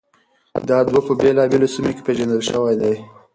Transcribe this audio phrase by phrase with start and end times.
[0.69, 2.93] دا دود په بېلابېلو سيمو کې پېژندل شوی دی.